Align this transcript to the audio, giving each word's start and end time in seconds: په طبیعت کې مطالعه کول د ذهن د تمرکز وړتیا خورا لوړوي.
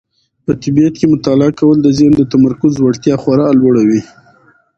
په 0.45 0.51
طبیعت 0.63 0.93
کې 0.99 1.11
مطالعه 1.13 1.51
کول 1.59 1.77
د 1.81 1.87
ذهن 1.97 2.13
د 2.17 2.23
تمرکز 2.33 2.73
وړتیا 2.77 3.15
خورا 3.21 3.47
لوړوي. 3.59 4.01